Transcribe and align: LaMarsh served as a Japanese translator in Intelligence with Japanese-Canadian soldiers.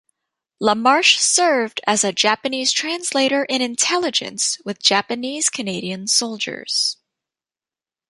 LaMarsh 0.59 1.19
served 1.19 1.79
as 1.85 2.03
a 2.03 2.11
Japanese 2.11 2.71
translator 2.71 3.45
in 3.45 3.61
Intelligence 3.61 4.57
with 4.65 4.81
Japanese-Canadian 4.81 6.07
soldiers. 6.07 6.97